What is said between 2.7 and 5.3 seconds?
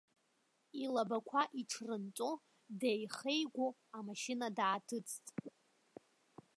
деихеигәо амашьына дааҭыҵт.